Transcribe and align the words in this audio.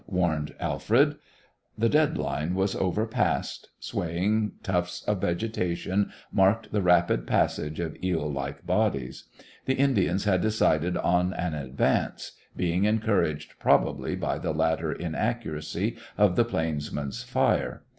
warned 0.07 0.55
Alfred. 0.59 1.15
The 1.77 1.87
dead 1.87 2.17
line 2.17 2.55
was 2.55 2.75
overpassed. 2.75 3.69
Swaying 3.79 4.53
tufts 4.63 5.03
of 5.03 5.21
vegetation 5.21 6.11
marked 6.31 6.71
the 6.71 6.81
rapid 6.81 7.27
passage 7.27 7.79
of 7.79 7.95
eel 8.03 8.27
like 8.27 8.65
bodies. 8.65 9.25
The 9.65 9.75
Indians 9.75 10.23
had 10.23 10.41
decided 10.41 10.97
on 10.97 11.33
an 11.33 11.53
advance, 11.53 12.31
being 12.57 12.85
encouraged 12.85 13.59
probably 13.59 14.15
by 14.15 14.39
the 14.39 14.53
latter 14.53 14.91
inaccuracy 14.91 15.97
of 16.17 16.35
the 16.35 16.45
plainsmen's 16.45 17.21
fire. 17.21 17.83